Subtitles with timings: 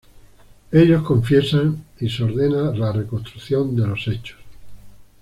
[0.71, 4.37] Ellos confiesan y se ordena la reconstrucción de los hechos.